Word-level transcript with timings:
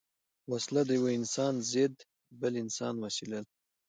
وسله 0.51 0.81
د 0.85 0.89
یو 0.99 1.05
انسان 1.19 1.53
ضد 1.71 1.95
بل 2.41 2.53
انسان 2.63 2.93
وسيله 3.05 3.37
ده 3.45 3.49